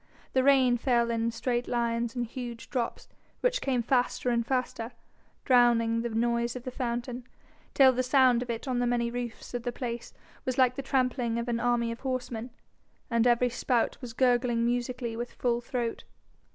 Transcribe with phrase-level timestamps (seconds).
[0.33, 3.07] The rain fell in straight lines and huge drops,
[3.41, 4.93] which came faster and faster,
[5.45, 7.27] drowning the noise of the fountain,
[7.75, 10.11] till the sound of it on the many roofs of the place
[10.43, 12.49] was like the trampling of an army of horsemen,
[13.11, 16.03] and every spout was gurgling musically with full throat.